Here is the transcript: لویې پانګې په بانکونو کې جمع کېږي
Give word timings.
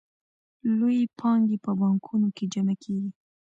لویې 0.79 1.05
پانګې 1.19 1.57
په 1.65 1.71
بانکونو 1.79 2.27
کې 2.35 2.45
جمع 2.53 2.75
کېږي 2.83 3.09